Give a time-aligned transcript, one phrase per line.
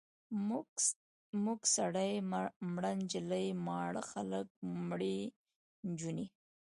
[1.43, 2.11] مور سړی،
[2.73, 4.47] مړه نجلۍ، ماړه خلک،
[4.89, 5.17] مړې
[5.87, 6.27] نجونې.